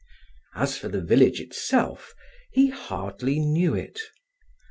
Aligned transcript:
As 0.55 0.79
for 0.79 0.87
the 0.87 0.99
village 1.03 1.39
itself, 1.39 2.15
he 2.51 2.69
hardly 2.71 3.37
knew 3.37 3.75
it. 3.75 3.99